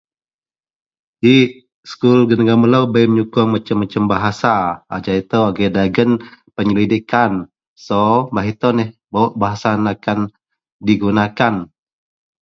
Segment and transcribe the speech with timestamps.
[1.25, 1.51] Yik
[1.89, 4.53] sekul dagen melo bei menyukuong masem- masem bahasa
[4.95, 6.11] ajau ito agei dagen
[6.55, 7.31] penyelidikkan
[7.85, 8.01] so
[8.33, 10.19] beh ito neh barouk bahasa ito akan
[10.87, 11.55] digunakan.